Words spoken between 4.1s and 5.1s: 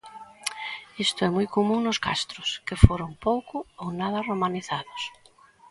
romanizados.